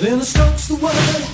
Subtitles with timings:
[0.00, 1.29] Then it strikes the word.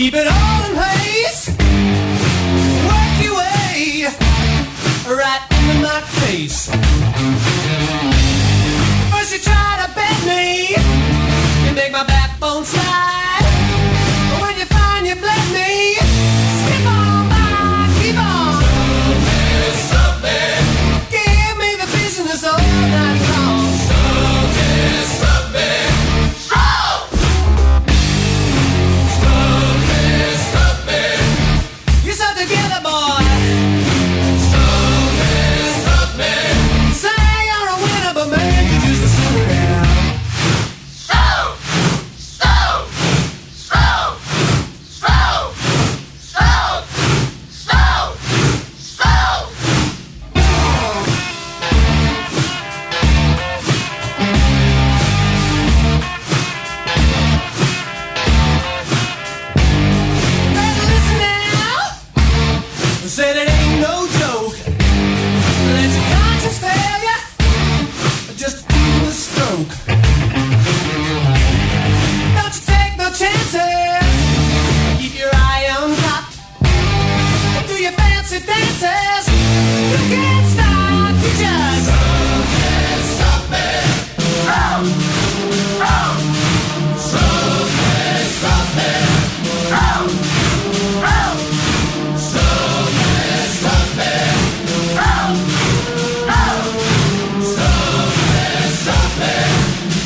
[0.00, 1.50] Keep it all in place.
[2.88, 4.08] Work your way
[5.04, 6.70] right into my face.
[9.12, 10.74] First you try to bend me
[11.68, 13.39] and make my backbone slide.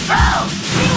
[0.06, 0.93] Oh!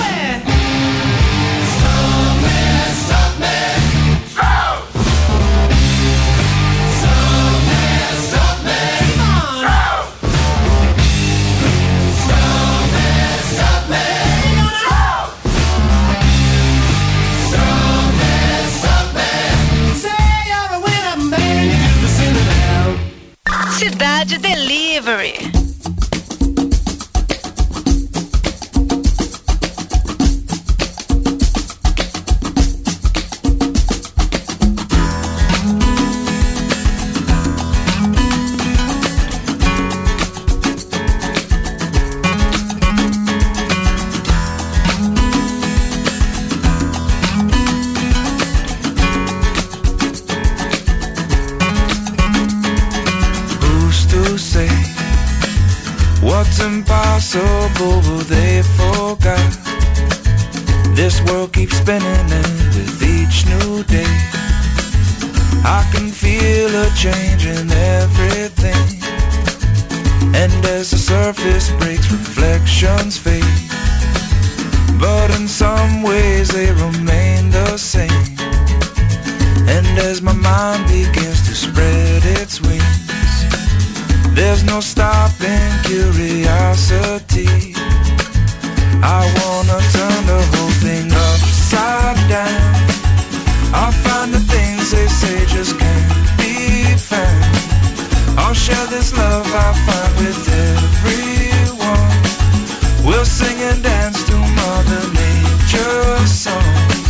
[103.69, 107.03] And dance to Mother Nature's songs.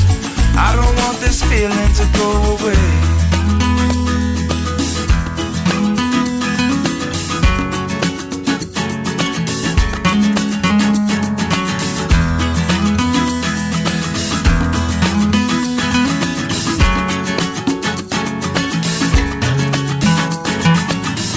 [0.58, 2.76] I don't want this feeling to go away.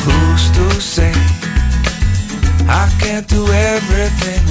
[0.05, 1.12] Who's to say?
[2.69, 4.50] I can't do everything,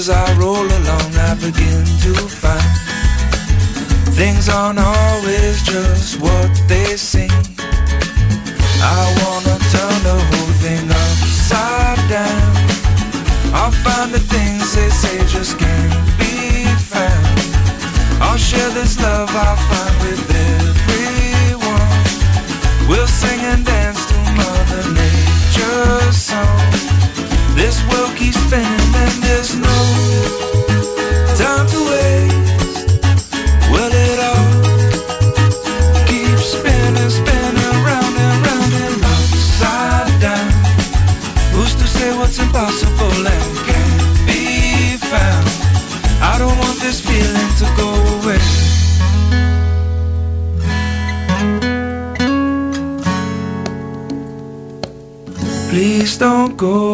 [0.00, 2.12] as I roll along, I begin to
[2.42, 2.72] find
[4.16, 7.36] things aren't always just what they seem.
[8.96, 12.50] I wanna turn the whole thing upside down.
[13.58, 17.36] I'll find the things they say just can't be found.
[18.24, 20.24] I'll share this love I find with
[20.56, 21.92] everyone.
[22.88, 23.79] We'll sing and dance
[28.32, 29.78] spinning there's no
[31.36, 31.80] time to
[33.92, 34.60] it all
[36.06, 40.50] keeps spinning, spinning round and round and upside down.
[41.52, 45.46] Who's to say what's impossible and can't be found?
[46.22, 48.40] I don't want this feeling to go away.
[55.70, 56.89] Please don't go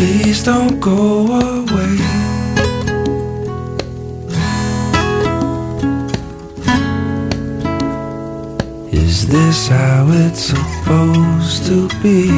[0.00, 2.30] Please don't go away.
[9.30, 12.28] this how it's supposed to be?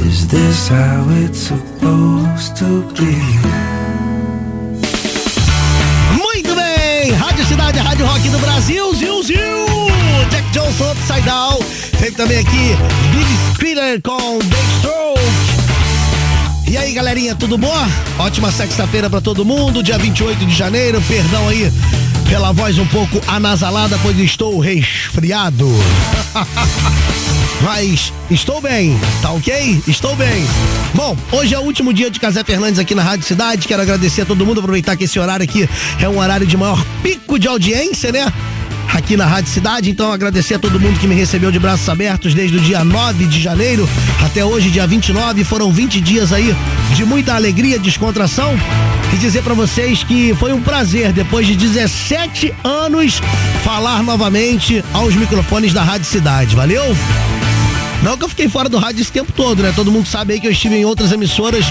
[0.00, 3.16] Is this how it's supposed to be?
[6.16, 7.12] Muito bem!
[7.12, 9.66] Rádio Cidade, Rádio Rock do Brasil, Zil Zil!
[10.30, 11.58] Jack Johnson Upside Down.
[11.98, 12.76] Teve também aqui
[13.10, 15.05] Billy Squiller com The Stroke.
[16.68, 17.72] E aí, galerinha, tudo bom?
[18.18, 21.00] Ótima sexta-feira para todo mundo, dia 28 de janeiro.
[21.02, 21.70] Perdão aí
[22.28, 25.68] pela voz um pouco anasalada, pois estou resfriado.
[27.62, 29.80] Mas estou bem, tá ok?
[29.86, 30.44] Estou bem.
[30.92, 33.66] Bom, hoje é o último dia de Casé Fernandes aqui na Rádio Cidade.
[33.66, 35.68] Quero agradecer a todo mundo, aproveitar que esse horário aqui
[36.00, 38.30] é um horário de maior pico de audiência, né?
[38.92, 39.90] Aqui na Rádio Cidade.
[39.90, 43.26] Então, agradecer a todo mundo que me recebeu de braços abertos desde o dia 9
[43.26, 43.88] de janeiro
[44.24, 45.44] até hoje, dia 29.
[45.44, 46.54] Foram 20 dias aí
[46.94, 48.54] de muita alegria, descontração.
[49.12, 53.20] E dizer para vocês que foi um prazer, depois de 17 anos,
[53.64, 56.56] falar novamente aos microfones da Rádio Cidade.
[56.56, 56.84] Valeu?
[58.02, 59.72] Não que eu fiquei fora do rádio esse tempo todo, né?
[59.74, 61.64] Todo mundo sabe aí que eu estive em outras emissoras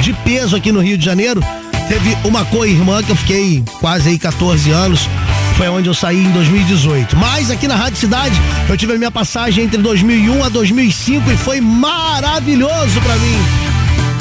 [0.00, 1.42] de peso aqui no Rio de Janeiro.
[1.88, 5.08] Teve uma co-irmã que eu fiquei quase aí 14 anos
[5.56, 7.16] foi onde eu saí em 2018.
[7.16, 8.34] Mas aqui na Rádio Cidade,
[8.68, 13.38] eu tive a minha passagem entre 2001 a 2005 e foi maravilhoso para mim.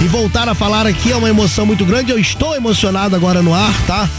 [0.03, 2.12] E voltar a falar aqui é uma emoção muito grande.
[2.12, 4.10] Eu estou emocionado agora no ar, tá?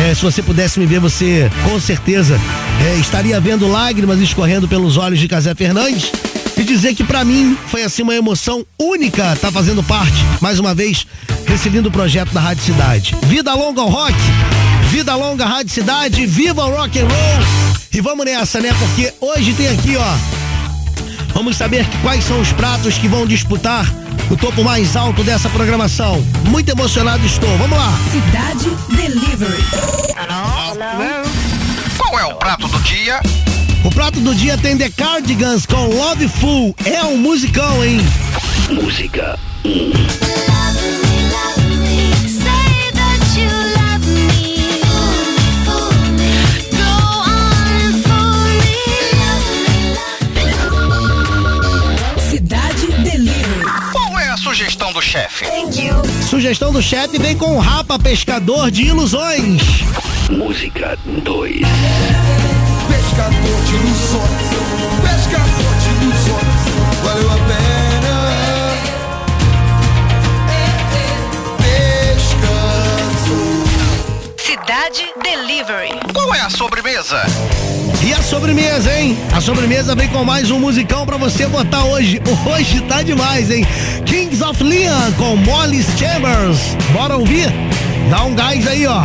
[0.00, 2.40] É, se você pudesse me ver, você com certeza
[2.84, 6.10] é, estaria vendo lágrimas escorrendo pelos olhos de Casé Fernandes.
[6.56, 10.74] E dizer que para mim foi assim uma emoção única tá fazendo parte, mais uma
[10.74, 11.06] vez,
[11.46, 13.16] recebendo o projeto da Rádio Cidade.
[13.26, 14.14] Vida longa ao rock!
[14.90, 17.46] Vida longa, Rádio Cidade, viva o rock and roll.
[17.92, 18.74] E vamos nessa, né?
[18.76, 20.14] Porque hoje tem aqui, ó.
[21.32, 23.86] Vamos saber quais são os pratos que vão disputar
[24.28, 26.20] o topo mais alto dessa programação.
[26.48, 27.56] Muito emocionado estou.
[27.56, 27.92] Vamos lá.
[28.10, 29.62] Cidade Delivery.
[31.96, 33.20] Qual é o prato do dia?
[33.84, 36.74] O prato do dia tem The Cardigans com Love Full.
[36.84, 38.00] É um musicão, hein?
[38.68, 40.49] Música 1.
[55.00, 55.46] Sugestão do chefe?
[56.28, 59.62] Sugestão do chefe vem com o Rapa Pescador de Ilusões.
[60.30, 61.60] Música 2.
[62.88, 64.48] Pescador de ilusões,
[65.02, 66.62] pescador de ilusões,
[67.02, 68.20] valeu a pena.
[72.16, 72.60] Pescador.
[74.36, 75.98] Cidade Delivery.
[76.12, 77.22] Qual é a sobremesa?
[78.02, 79.16] E a sobremesa, hein?
[79.32, 82.20] A sobremesa vem com mais um musicão pra você botar hoje.
[82.46, 83.66] Hoje tá demais, hein?
[84.10, 86.76] Kings of Leon com Molly Chambers.
[86.92, 87.48] Bora ouvir?
[88.10, 89.04] Dá um gás aí, ó.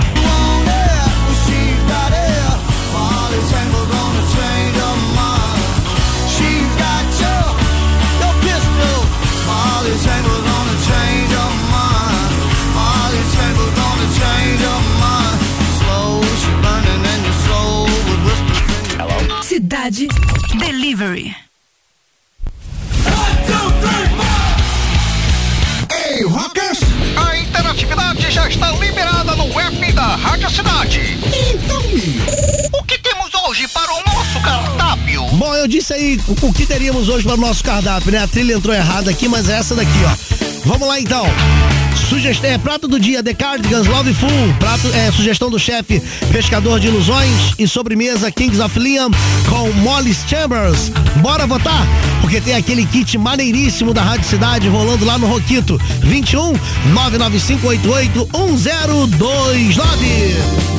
[19.43, 20.07] Cidade
[20.57, 21.44] Delivery.
[26.23, 26.79] Rockers!
[27.17, 31.17] A interatividade já está liberada no app da Rádio Cidade.
[31.53, 31.81] Então,
[33.25, 35.25] teríamos hoje para o nosso cardápio?
[35.33, 38.19] Bom, eu disse aí o, que teríamos hoje para o nosso cardápio, né?
[38.19, 40.15] A trilha entrou errada aqui, mas é essa daqui, ó.
[40.65, 41.25] Vamos lá então.
[42.09, 44.29] Sugestão é prato do dia, The Cardigans, Love Full.
[44.59, 46.01] Prato é sugestão do chefe
[46.31, 49.09] Pescador de Ilusões e sobremesa Kings of Liam
[49.49, 50.91] com Molly Chambers.
[51.17, 51.87] Bora votar?
[52.21, 55.79] Porque tem aquele kit maneiríssimo da Rádio Cidade rolando lá no Roquito.
[56.01, 56.53] 21
[56.93, 58.29] 99588
[59.17, 60.74] 1029.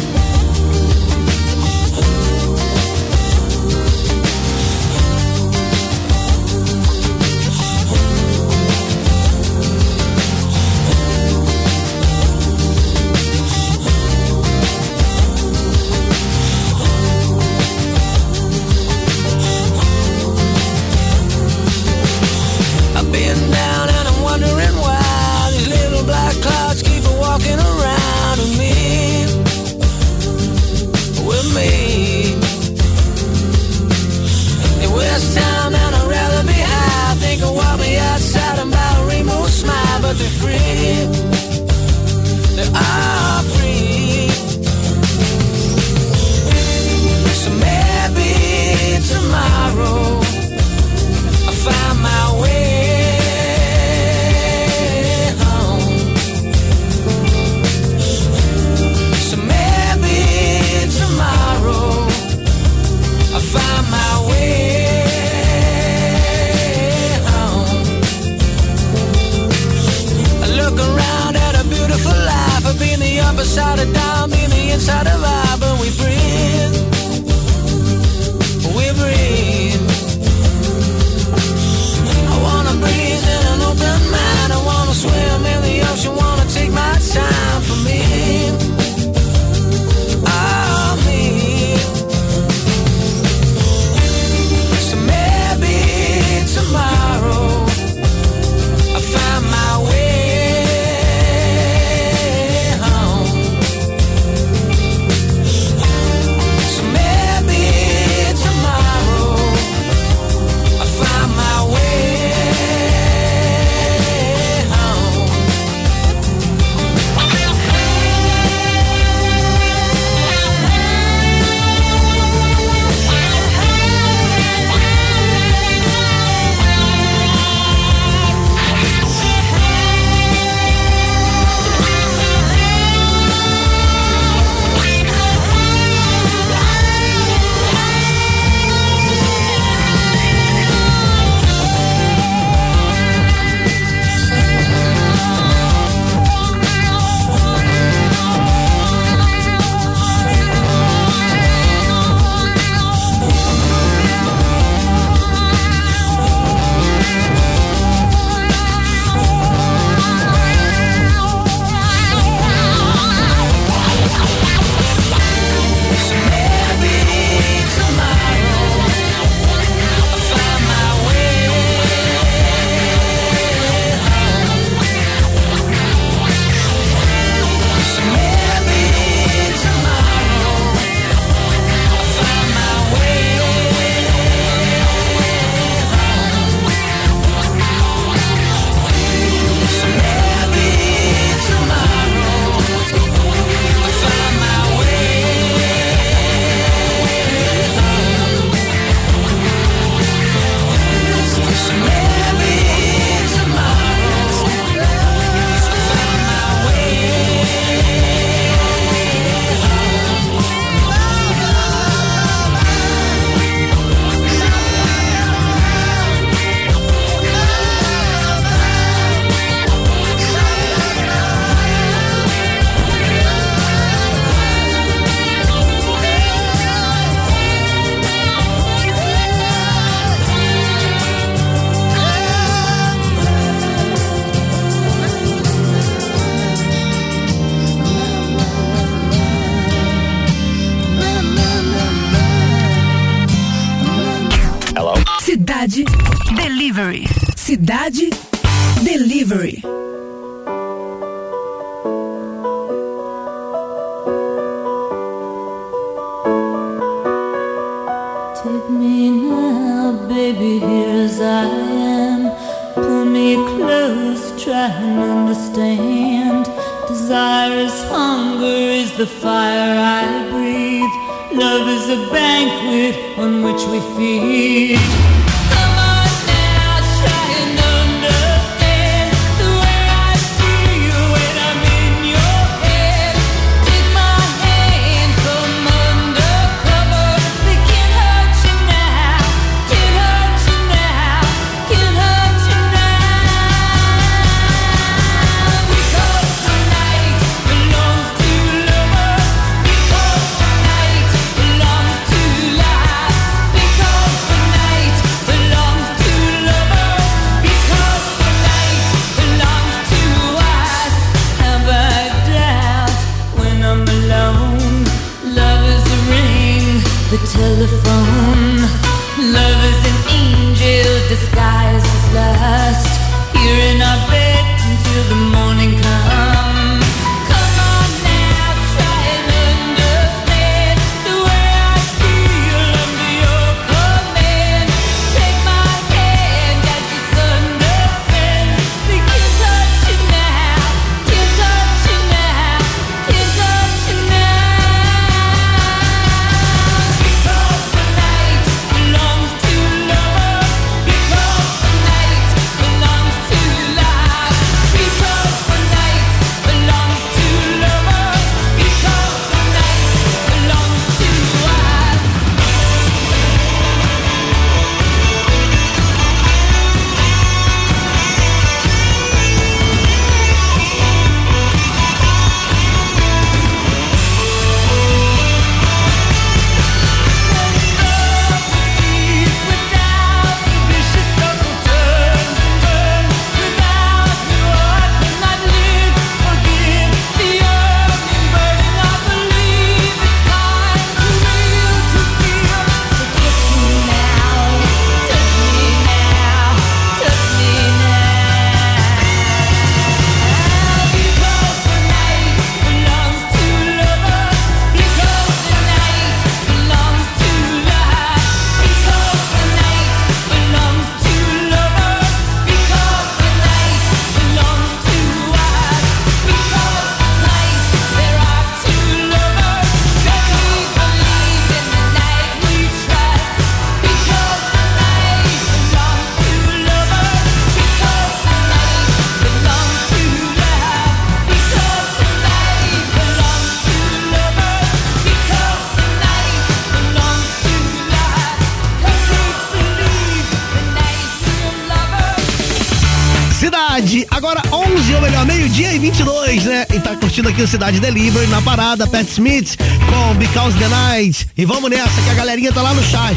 [447.36, 451.28] Aqui o Cidade Delivery na parada, Pat Smith com Because the Night.
[451.36, 453.14] E vamos nessa, que a galerinha tá lá no chat.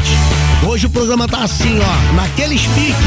[0.62, 2.98] Hoje o programa tá assim, ó, naquele speak.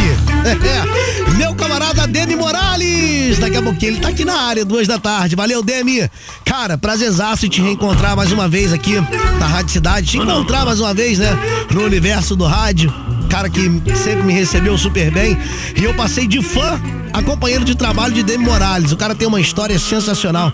[1.38, 5.36] Meu camarada Demi Morales, daqui a pouquinho ele tá aqui na área, duas da tarde.
[5.36, 6.10] Valeu, Demi.
[6.44, 8.96] Cara, prazerzaço te reencontrar mais uma vez aqui
[9.40, 10.08] na Rádio Cidade.
[10.08, 11.38] Te encontrar mais uma vez, né?
[11.70, 12.92] No universo do rádio
[13.34, 13.62] cara que
[13.96, 15.36] sempre me recebeu super bem.
[15.76, 16.80] E eu passei de fã
[17.12, 18.92] a companheiro de trabalho de Demi Morales.
[18.92, 20.54] O cara tem uma história sensacional.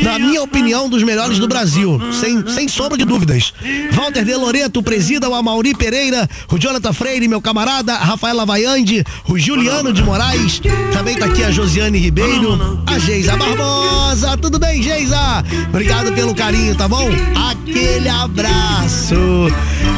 [0.00, 2.00] Na minha opinião, dos melhores do Brasil.
[2.12, 3.52] Sem, sem sombra de dúvidas.
[3.90, 9.36] Walter De Loreto, presida, o Amauri Pereira, o Jonathan Freire, meu camarada, Rafael Lavaiande, o
[9.36, 10.60] Juliano de Moraes.
[10.92, 14.36] Também tá aqui a Josiane Ribeiro, a Geisa Barbosa.
[14.36, 15.44] Tudo bem, Geisa?
[15.68, 17.08] Obrigado pelo carinho, tá bom?
[17.50, 19.16] Aquele abraço.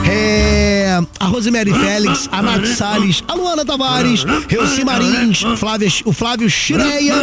[0.09, 0.76] É,
[1.21, 7.15] a Rosemary Félix, a Nath Salles, a Luana Tavares, Elci Marins, Flávia, o Flávio Chireia,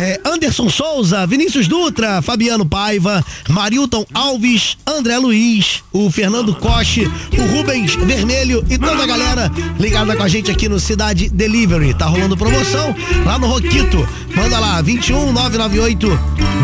[0.00, 7.56] é, Anderson Souza, Vinícius Dutra, Fabiano Paiva, Marilton Alves, André Luiz, o Fernando Coche, o
[7.56, 11.94] Rubens Vermelho e toda a galera ligada com a gente aqui no Cidade Delivery.
[11.94, 12.94] Tá rolando promoção
[13.24, 14.06] lá no Roquito.
[14.34, 16.08] Manda lá, 21 998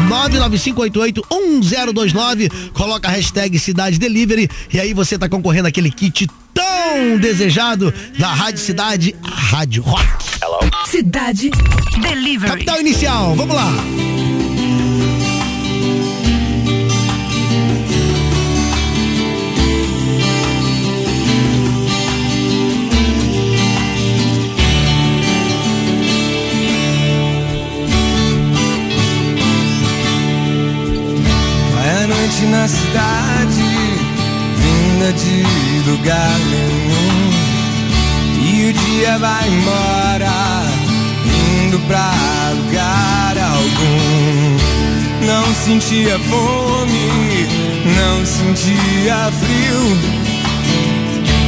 [0.09, 2.51] 99588 1029.
[2.73, 6.64] Coloca a hashtag Cidade Delivery e aí você tá concorrendo aquele kit tão
[7.21, 10.05] desejado da Rádio Cidade, a Rádio Rock.
[10.87, 11.51] Cidade
[12.01, 12.51] Delivery.
[12.53, 13.73] Capital inicial, vamos lá.
[32.07, 33.34] Noite na cidade,
[35.13, 35.45] de
[35.91, 37.31] lugar nenhum.
[38.43, 40.65] E o dia vai embora,
[41.65, 42.11] indo pra
[42.57, 44.57] lugar algum.
[45.27, 47.47] não sentia fome,
[47.97, 49.99] não sentia frio.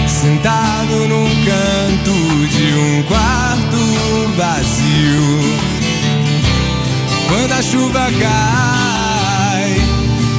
[0.06, 3.78] Sentado num canto de um quarto
[4.36, 5.40] vazio.
[7.28, 9.76] Quando a chuva cai,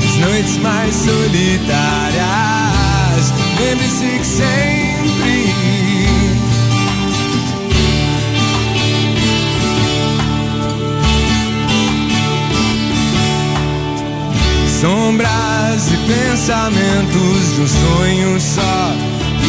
[0.06, 2.57] as noites mais solitárias,
[3.60, 5.48] lembre-se que sempre
[14.80, 18.94] Sombras e pensamentos de um sonho só.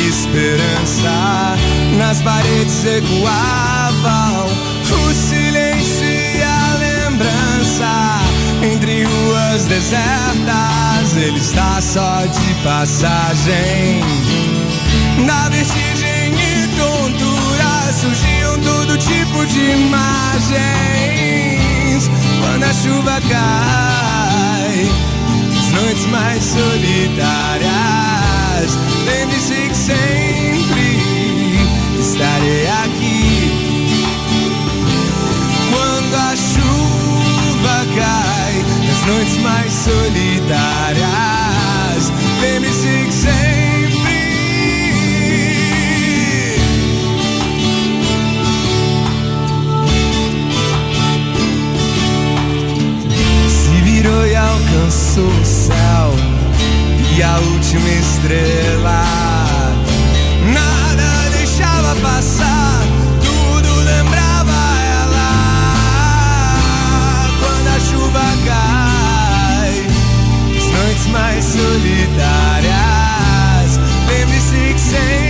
[0.09, 1.57] Esperança
[1.99, 4.47] nas paredes ecoavam.
[4.47, 8.21] O silêncio e a lembrança.
[8.63, 10.78] Entre ruas desertas,
[11.17, 14.01] ele está só de passagem.
[15.25, 20.59] Na vertigem e tontura surgiam todo tipo de imagens.
[22.41, 24.89] Quando a chuva cai
[25.59, 27.69] as noites mais solitárias.
[29.07, 30.99] Lembre-se que sempre
[31.99, 32.68] estarei
[39.09, 41.09] noites mais solitárias.
[42.41, 43.49] Lembre-se sempre.
[53.49, 56.15] se virou e alcançou o céu
[57.17, 59.03] e a última estrela.
[60.53, 62.58] Nada deixava passar,
[71.09, 72.69] mais solitárias.
[74.09, 75.28] Lembre-se que sempre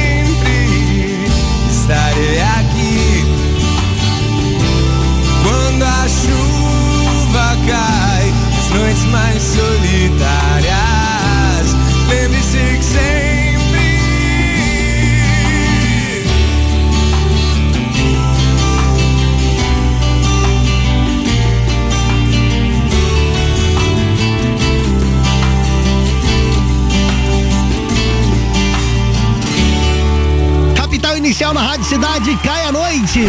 [31.89, 33.21] Cidade, cai à noite.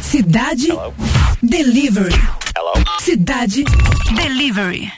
[0.00, 0.68] Cidade
[1.42, 2.14] Delivery.
[3.00, 3.64] Cidade
[4.14, 4.88] Delivery.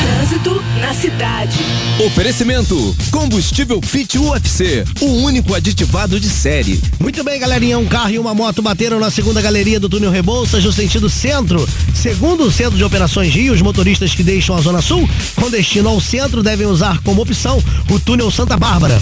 [0.00, 1.58] Trânsito na cidade.
[2.06, 6.80] Oferecimento: Combustível Fit UFC, o único aditivado de série.
[6.98, 7.78] Muito bem, galerinha.
[7.78, 11.68] Um carro e uma moto bateram na segunda galeria do túnel Rebouças, no sentido centro.
[11.94, 15.90] Segundo o Centro de Operações Rio, os motoristas que deixam a Zona Sul com destino
[15.90, 18.98] ao centro devem usar como opção o túnel Santa Bárbara.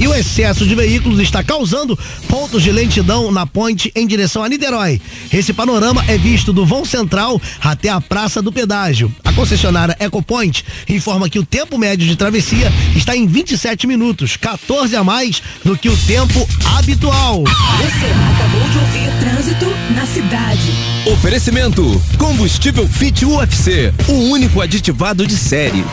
[0.00, 4.48] E o excesso de veículos está causando pontos de lentidão na ponte em direção a
[4.48, 5.00] Niterói.
[5.32, 9.12] Esse panorama é visto do vão central até a Praça do Pedágio.
[9.24, 14.94] A concessionária EcoPoint informa que o tempo médio de travessia está em 27 minutos, 14
[14.94, 17.42] a mais do que o tempo habitual.
[17.42, 20.72] Você acabou de ouvir Trânsito na cidade.
[21.12, 25.84] Oferecimento: Combustível Fit UFC, o único aditivado de série.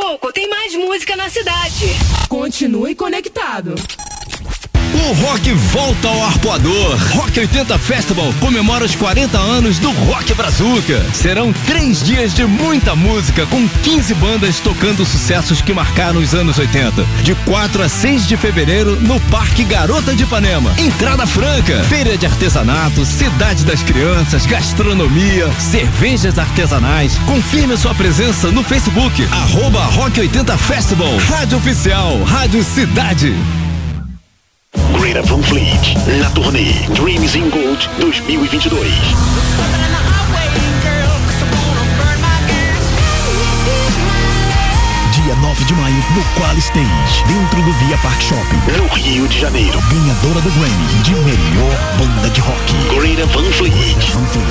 [0.00, 1.86] Pouco tem mais música na cidade.
[2.28, 3.74] Continue conectado.
[4.98, 6.98] O rock volta ao arpoador.
[7.12, 11.02] Rock 80 Festival comemora os 40 anos do Rock Brazuca.
[11.14, 16.58] Serão três dias de muita música, com 15 bandas tocando sucessos que marcaram os anos
[16.58, 17.06] 80.
[17.22, 20.74] De 4 a 6 de fevereiro, no Parque Garota de Ipanema.
[20.76, 27.16] Entrada franca, feira de artesanato, cidade das crianças, gastronomia, cervejas artesanais.
[27.24, 31.16] Confirme sua presença no Facebook, arroba Rock 80 Festival.
[31.18, 33.34] Rádio Oficial, Rádio Cidade.
[35.00, 38.88] Greta Van Fleet, na turnê Dreams in Gold 2022.
[45.12, 48.60] Dia 9 de maio, no Qual Stage, dentro do Via Park Shopping.
[48.76, 52.72] No Rio de Janeiro, Ganhadora do Grammy de melhor banda de rock.
[52.98, 54.10] Greta Van Fleet.
[54.12, 54.48] Van Fleet.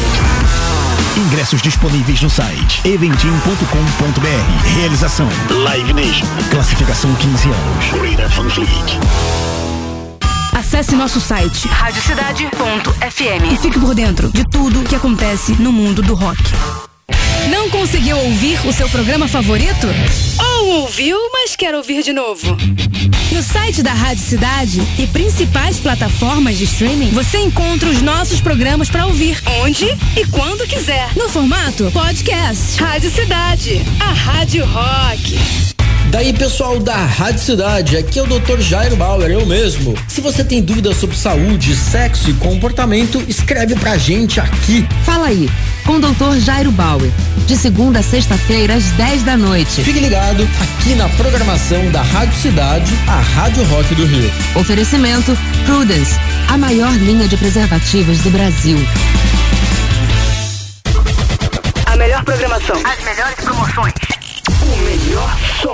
[1.18, 4.80] Ingressos disponíveis no site eventim.com.br.
[4.80, 6.28] Realização Live Nation.
[6.52, 7.86] Classificação 15 anos.
[8.00, 9.57] Greta Van Fleet.
[10.58, 16.16] Acesse nosso site radiocidade.fm e fique por dentro de tudo que acontece no mundo do
[16.16, 16.42] rock.
[17.48, 19.86] Não conseguiu ouvir o seu programa favorito?
[20.40, 22.58] Ou ouviu, mas quer ouvir de novo?
[23.32, 28.90] No site da Rádio Cidade e principais plataformas de streaming, você encontra os nossos programas
[28.90, 31.16] para ouvir onde e quando quiser.
[31.16, 32.82] No formato podcast.
[32.82, 35.77] Rádio Cidade, a Rádio Rock.
[36.10, 38.60] Daí, pessoal da Rádio Cidade, aqui é o Dr.
[38.62, 39.94] Jairo Bauer, eu mesmo.
[40.08, 44.88] Se você tem dúvidas sobre saúde, sexo e comportamento, escreve pra gente aqui.
[45.04, 45.50] Fala aí,
[45.86, 46.40] com o Dr.
[46.40, 47.12] Jairo Bauer,
[47.46, 49.84] de segunda a sexta-feira às 10 da noite.
[49.84, 54.32] Fique ligado aqui na programação da Rádio Cidade, a Rádio Rock do Rio.
[54.56, 56.18] Oferecimento Prudence,
[56.48, 58.78] a maior linha de preservativos do Brasil.
[61.86, 62.78] A melhor programação.
[62.78, 63.94] As melhores promoções.
[64.62, 65.30] O melhor
[65.62, 65.74] som.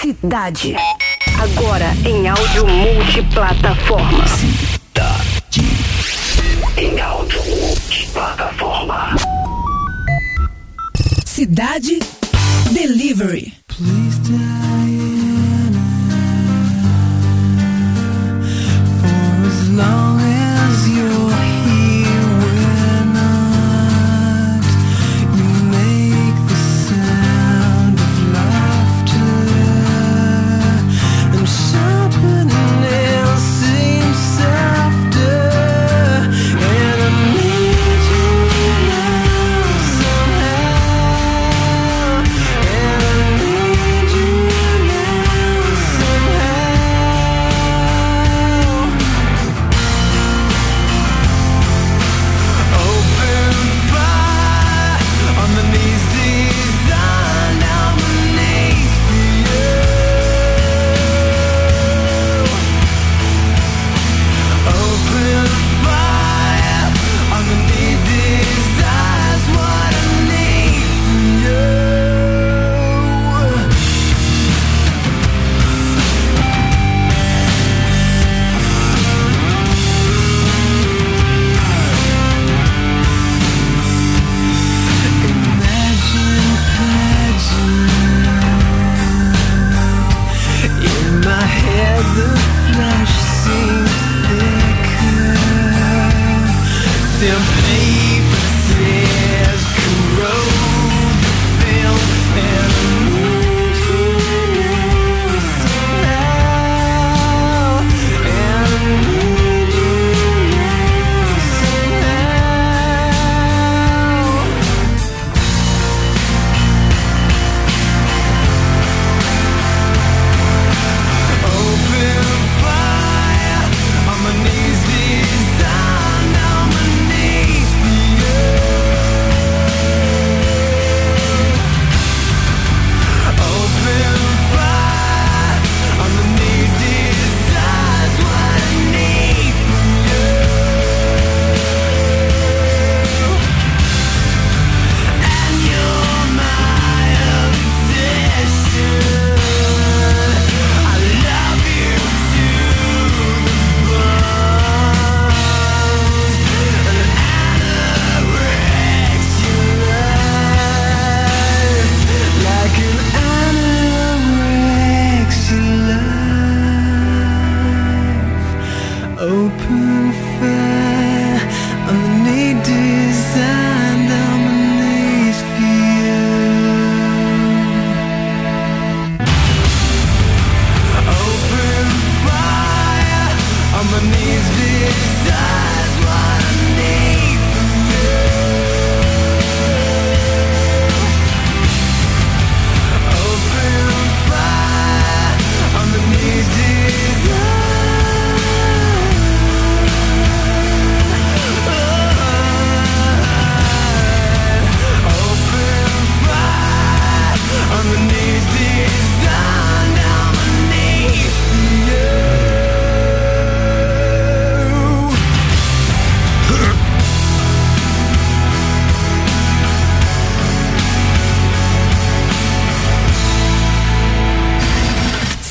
[0.00, 0.76] Cidade.
[1.38, 4.26] Agora em áudio multiplataforma.
[4.26, 5.62] Cidade.
[6.76, 9.16] Em áudio multiplataforma.
[11.24, 11.98] Cidade
[12.72, 13.52] Delivery.
[13.70, 14.18] As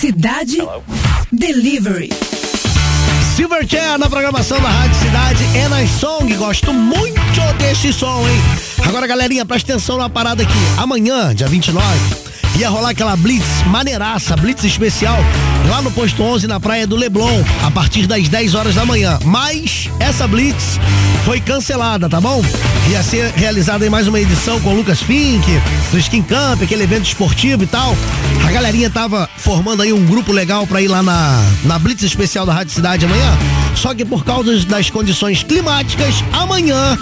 [0.04, 0.58] Cidade
[1.32, 2.10] Delivery.
[3.38, 6.36] Silverchair na programação da Rádio Cidade é na Song.
[6.36, 7.22] Gosto muito
[7.58, 8.36] desse som, hein?
[8.86, 10.52] Agora, galerinha, presta atenção na parada aqui.
[10.78, 11.82] Amanhã, dia 29,
[12.60, 15.20] ia rolar aquela blitz maneiraça, blitz especial,
[15.74, 19.18] lá no posto 11 na praia do Leblon, a partir das 10 horas da manhã.
[19.26, 20.80] Mas essa blitz
[21.26, 22.44] foi cancelada, tá bom?
[22.92, 25.48] Ia ser realizada em mais uma edição com o Lucas Fink,
[25.90, 27.98] do Skin Camp, aquele evento esportivo e tal.
[28.48, 32.46] A galerinha tava formando aí um grupo legal pra ir lá na, na blitz especial
[32.46, 33.36] da Rádio Cidade amanhã.
[33.76, 36.96] Só que por causa das condições climáticas, amanhã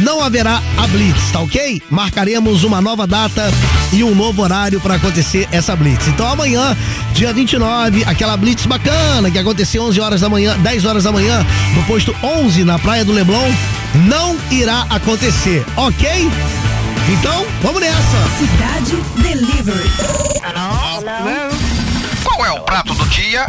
[0.00, 1.82] não haverá a Blitz, tá ok?
[1.90, 3.50] Marcaremos uma nova data
[3.92, 6.08] e um novo horário para acontecer essa blitz.
[6.08, 6.76] Então amanhã,
[7.12, 11.44] dia 29, aquela blitz bacana que aconteceu 11 horas da manhã, 10 horas da manhã,
[11.74, 13.50] no posto 11 na Praia do Leblon,
[14.06, 16.30] não irá acontecer, ok?
[17.08, 17.96] Então, vamos nessa.
[18.38, 19.90] Cidade Delivery.
[22.22, 23.46] Qual é o prato do dia?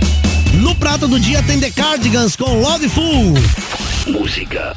[0.53, 3.33] No prato do dia tem The Cardigans com Love Full.
[4.07, 4.75] Música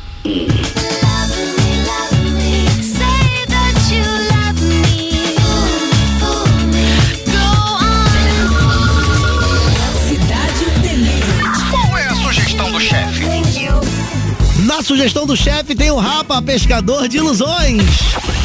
[14.84, 17.82] sugestão do chefe tem o Rapa Pescador de Ilusões.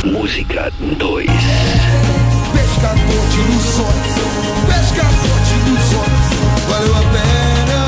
[0.06, 1.28] Música 2
[2.54, 4.16] Pescador de ilusões,
[4.66, 6.28] pescador de ilusões,
[6.70, 7.80] valeu a pena.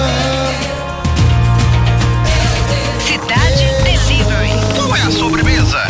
[3.08, 4.52] Cidade Delivery.
[4.76, 5.88] Qual é a sobremesa?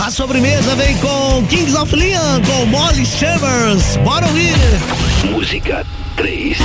[0.00, 3.96] A sobremesa vem com Kings of Leon, com Molly Chambers.
[4.04, 4.54] Bora ouvir.
[5.28, 5.84] Música
[6.16, 6.56] 3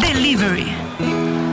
[0.00, 1.47] Delivery.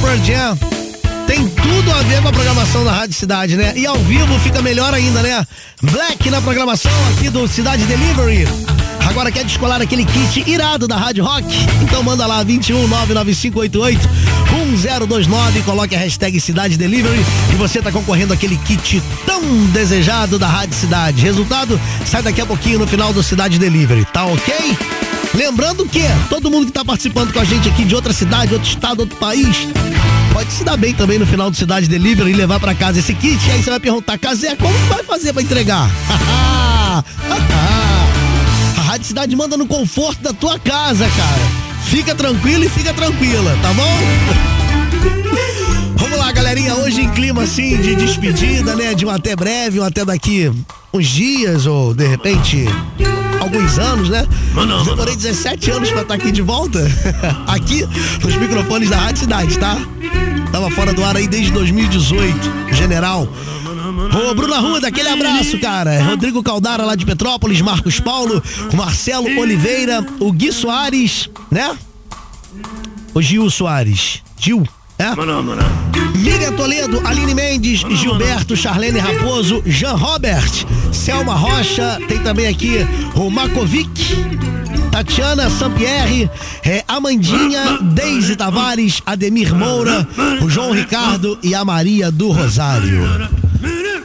[0.00, 0.58] Pearl Jam
[1.26, 3.72] tem tudo a ver com a programação da Rádio Cidade, né?
[3.76, 5.46] E ao vivo fica melhor ainda, né?
[5.82, 8.46] Black na programação aqui do Cidade Delivery.
[9.08, 11.46] Agora quer descolar aquele kit irado da Rádio Rock?
[11.82, 14.08] Então manda lá 21 99588
[14.50, 20.46] 1029, coloque a hashtag Cidade Delivery e você tá concorrendo aquele kit tão desejado da
[20.46, 21.22] Rádio Cidade.
[21.22, 24.76] Resultado sai daqui a pouquinho no final do Cidade Delivery, tá ok?
[25.34, 28.68] Lembrando que todo mundo que tá participando com a gente aqui de outra cidade, outro
[28.68, 29.68] estado, outro país,
[30.38, 33.12] pode se dar bem também no final do Cidade Delivery e levar pra casa esse
[33.12, 33.44] kit.
[33.48, 35.90] E aí você vai perguntar, Casé, como vai fazer pra entregar?
[38.78, 41.42] A Rádio Cidade manda no conforto da tua casa, cara.
[41.86, 43.98] Fica tranquilo e fica tranquila, tá bom?
[45.96, 46.76] Vamos lá, galerinha.
[46.76, 48.94] Hoje em clima assim de despedida, né?
[48.94, 50.52] De um até breve, um até daqui
[50.94, 52.64] uns dias ou de repente
[53.40, 54.26] alguns anos, né?
[54.84, 56.80] Demorei 17 anos pra estar aqui de volta.
[57.46, 57.86] aqui
[58.22, 59.76] nos microfones da Rádio Cidade, tá?
[60.52, 63.28] Tava fora do ar aí desde 2018, general.
[63.28, 66.02] Ô, Bruno Arruda, aquele abraço, cara.
[66.02, 68.42] Rodrigo Caldara lá de Petrópolis, Marcos Paulo,
[68.74, 71.76] Marcelo Oliveira, o Gui Soares, né?
[73.14, 74.22] O Gil Soares.
[74.38, 74.66] Gil,
[74.98, 75.14] é?
[76.16, 80.50] Miriam Toledo, Aline Mendes, Gilberto, Charlene Raposo, Jean Robert,
[80.92, 82.78] Selma Rocha, tem também aqui
[83.14, 84.16] o Makovic,
[84.90, 86.28] Tatiana Sampierre,
[86.64, 90.06] é, Amandinha, Deise Tavares, Ademir Moura,
[90.42, 93.02] o João Ricardo e a Maria do Rosário.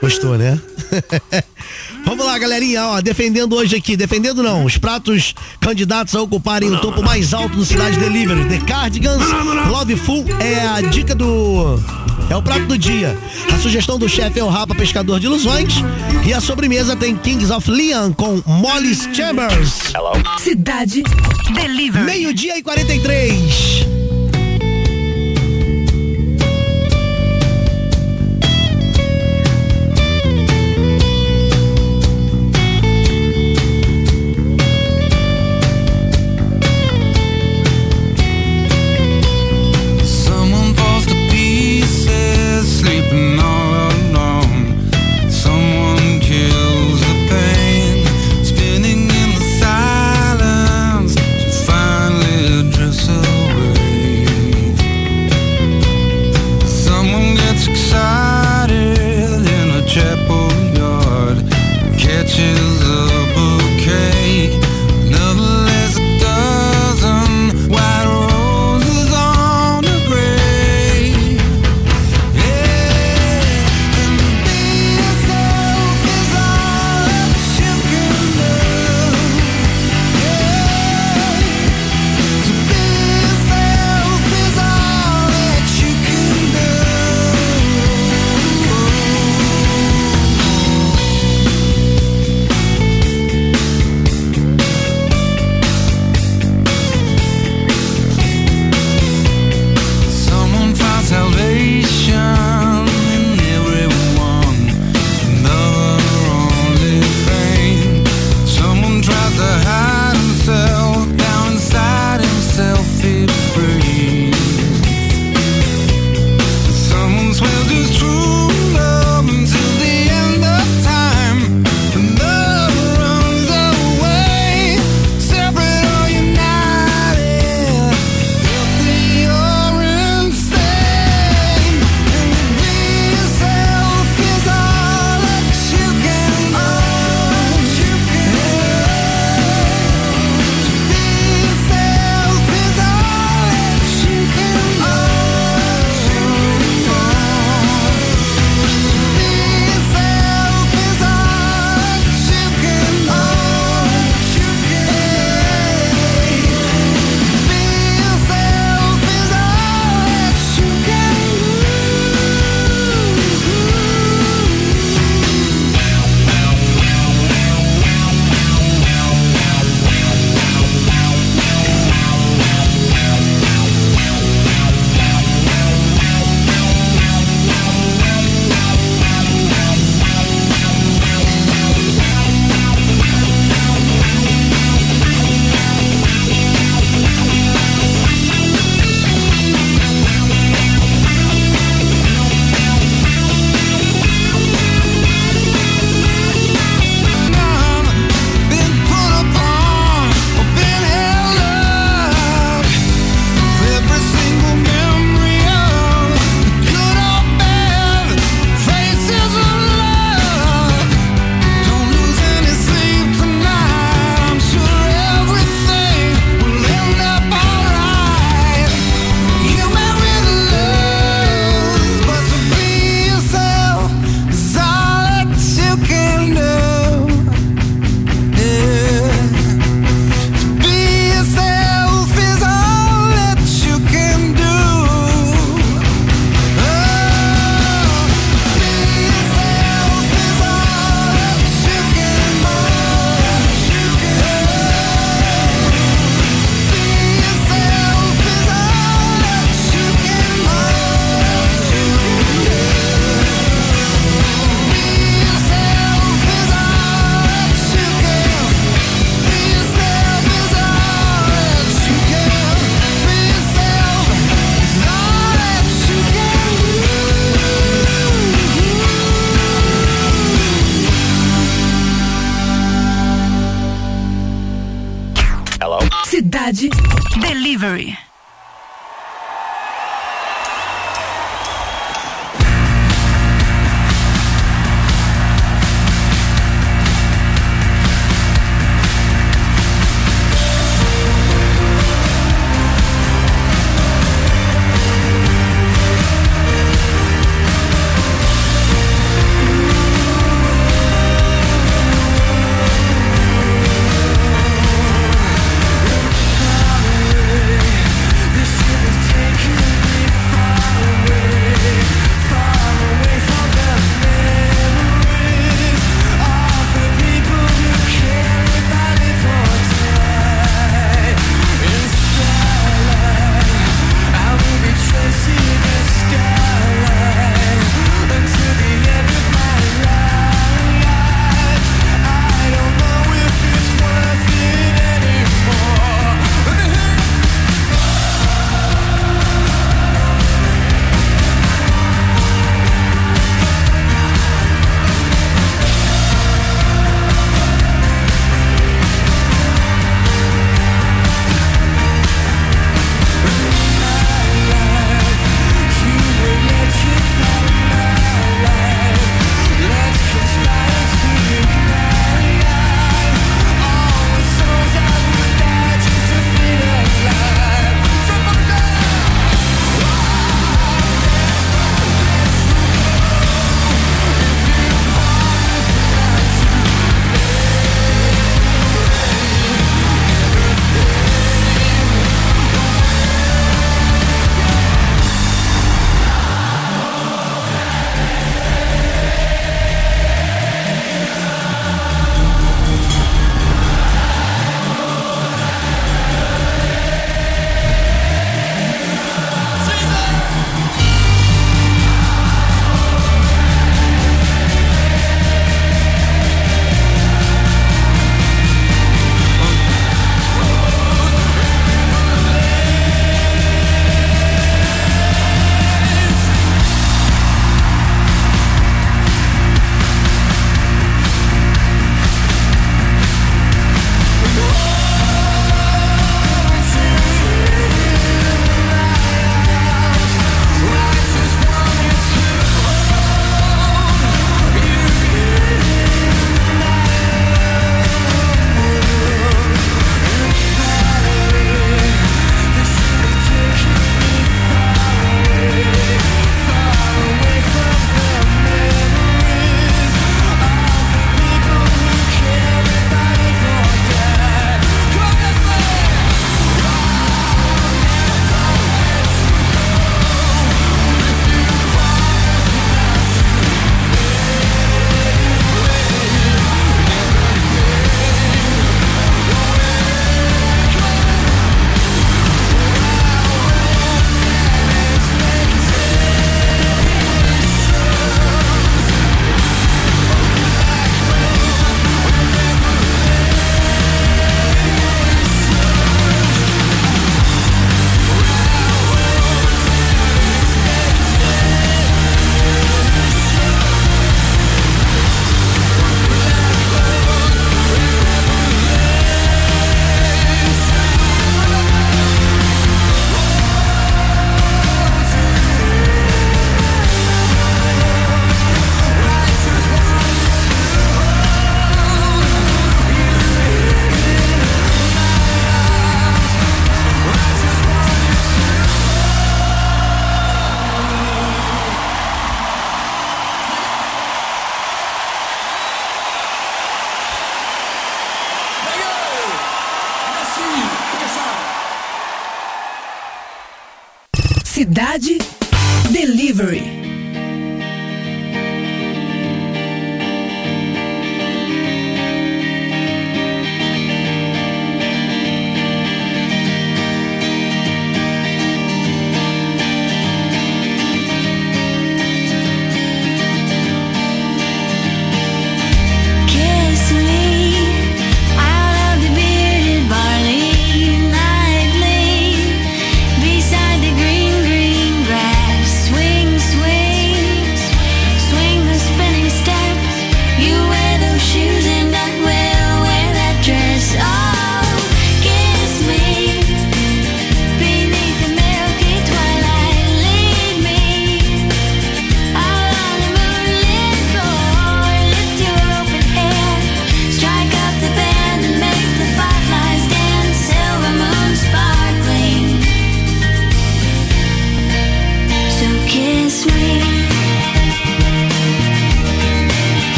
[0.00, 0.58] Gostou, né?
[2.04, 6.78] Vamos lá, galerinha, ó, defendendo hoje aqui, defendendo não, os pratos candidatos a ocuparem o
[6.80, 8.44] topo mais alto do Cidade Delivery.
[8.46, 9.22] The Cardigans,
[9.68, 11.78] Love Full é a dica do.
[12.30, 13.16] É o prato do dia.
[13.52, 15.74] A sugestão do chefe é o Rapa Pescador de Ilusões.
[16.26, 19.92] E a sobremesa tem Kings of Leon com Molly's Chambers.
[20.38, 21.02] Cidade
[21.54, 22.04] Delivery.
[22.04, 23.97] Meio-dia e 43.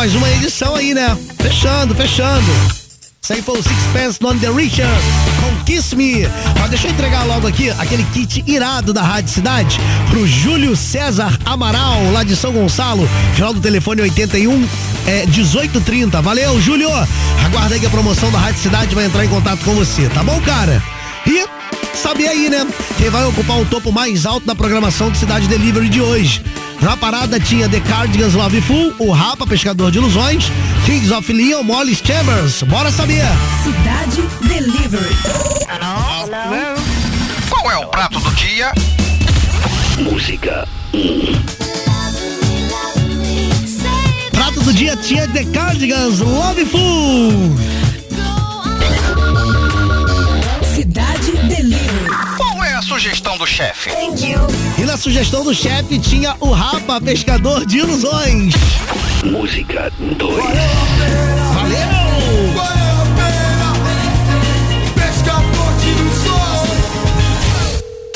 [0.00, 1.14] Mais uma edição aí, né?
[1.36, 2.50] Fechando, fechando.
[3.22, 4.98] Isso aí foi o Sixpence on the Richard
[5.38, 6.26] com Kiss Me.
[6.64, 9.78] Ó, deixa eu entregar logo aqui aquele kit irado da Rádio Cidade
[10.08, 13.06] pro Júlio César Amaral, lá de São Gonçalo.
[13.34, 14.66] Final do telefone 81
[15.06, 16.22] é 1830.
[16.22, 16.88] Valeu, Júlio.
[17.44, 20.22] Aguarda aí que a promoção da Rádio Cidade vai entrar em contato com você, tá
[20.22, 20.82] bom, cara?
[21.26, 21.59] E
[21.94, 22.66] sabe aí, né?
[22.96, 26.42] Quem vai ocupar o topo mais alto da programação do Cidade Delivery de hoje.
[26.80, 30.50] Na parada tinha The Cardigans Love Full, o Rapa, Pescador de Ilusões,
[30.86, 32.62] Kings of Leon, Molly Chambers.
[32.62, 33.24] Bora saber!
[33.62, 35.16] Cidade Delivery.
[37.50, 38.72] Qual é o prato do dia?
[39.98, 40.66] Música
[44.32, 47.79] Prato do dia tinha The Cardigans Love Full.
[53.00, 53.88] Sugestão do chefe?
[54.76, 58.52] E na sugestão do chefe tinha o Rapa, Pescador de Ilusões.
[59.24, 60.44] Música 2
[61.54, 61.78] Valeu!
[64.94, 66.92] Pescador de ilusões.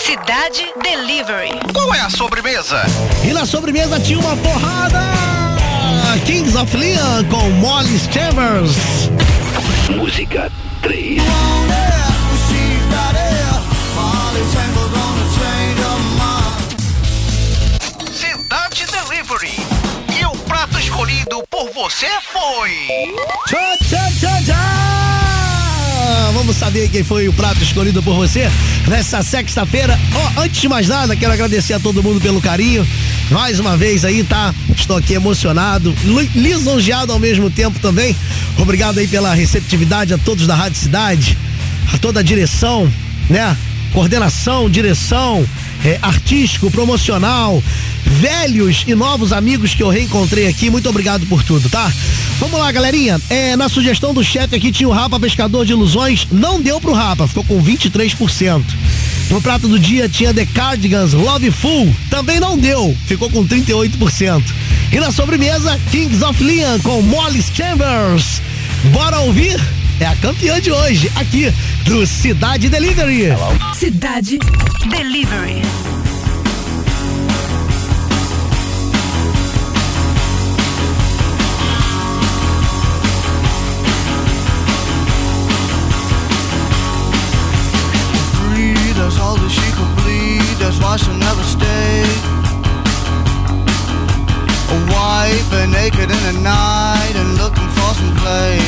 [0.01, 1.59] Cidade Delivery.
[1.73, 2.83] Qual é a sobremesa?
[3.27, 5.01] E na sobremesa tinha uma porrada!
[6.27, 9.09] Kings of Leon com Molly Chambers.
[9.97, 11.64] Música 3
[26.75, 28.51] saber quem foi o prato escolhido por você
[28.89, 29.97] nessa sexta-feira.
[30.13, 32.85] Ó, antes de mais nada, quero agradecer a todo mundo pelo carinho.
[33.31, 34.53] Mais uma vez aí, tá?
[34.77, 38.17] Estou aqui emocionado, li- lisonjeado ao mesmo tempo também.
[38.59, 41.39] Obrigado aí pela receptividade a todos da Rádio Cidade,
[41.93, 42.93] a toda a direção,
[43.31, 43.57] né?
[43.93, 45.47] Coordenação, direção,
[45.85, 47.63] é, artístico, promocional,
[48.05, 50.71] velhos e novos amigos que eu reencontrei aqui.
[50.71, 51.93] Muito obrigado por tudo, tá?
[52.45, 53.19] Vamos lá, galerinha.
[53.31, 56.29] É, na sugestão do chefe aqui tinha o Rapa Pescador de Ilusões.
[56.31, 58.63] Não deu pro Rapa, ficou com 23%.
[59.31, 61.97] No prato do dia tinha The Cardigans Love Full.
[62.11, 64.43] Também não deu, ficou com 38%.
[64.93, 68.43] E na sobremesa, Kings of Leon com Molly Chambers.
[68.93, 69.59] Bora ouvir?
[69.99, 71.51] É a campeã de hoje, aqui
[71.87, 73.29] do Cidade Delivery.
[73.75, 74.39] Cidade
[74.91, 75.63] Delivery.
[90.95, 92.03] Why she'll never stay.
[94.75, 98.59] A wife, but naked in the night and looking for some play.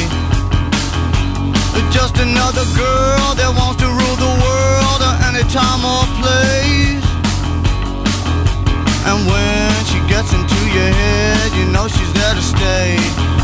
[1.92, 7.06] Just another girl that wants to rule the world at any time or place.
[9.06, 13.35] And when she gets into your head, you know she's there to stay.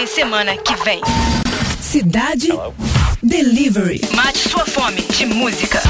[0.00, 1.00] Retorne semana que vem.
[1.80, 2.48] Cidade
[3.22, 4.00] Delivery.
[4.14, 5.80] Mate sua fome de música.